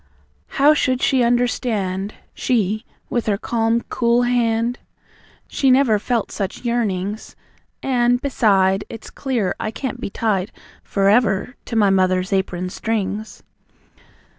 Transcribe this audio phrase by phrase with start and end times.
[0.57, 4.79] How should she understand, She, with her calm cool hand?
[5.47, 7.35] She never felt such yearnings?
[7.83, 10.51] And, beside, It's clear I can't be tied
[10.81, 13.43] For ever to my mother's apron strings."